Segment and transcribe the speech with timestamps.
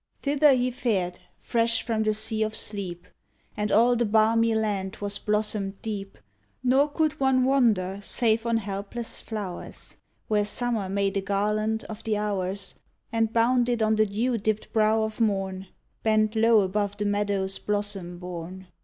[0.23, 3.07] Thither he fared, fresh from the sea of sleep,
[3.55, 6.17] And all the balmy land was blossomed deep.
[6.63, 12.17] Nor could one wander save on helpless flow'rs, Where Summer made a garland of the
[12.17, 12.79] hours
[13.11, 15.67] And bound it on the dew dipt brow of Mom,
[16.01, 18.65] Bent low above the meadow's blossom bourn.